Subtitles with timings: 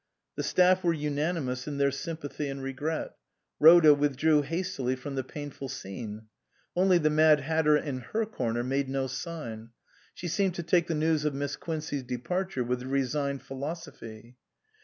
[0.35, 3.15] The staff were unani mous in their sympathy and regret.
[3.59, 6.23] Rhoda withdrew hastily from the painful scene.
[6.75, 9.69] Only the Mad Hatter in her corner made no sign.
[10.15, 14.37] She seemed to take the news of Miss Quincey's departure with a resigned philosophy.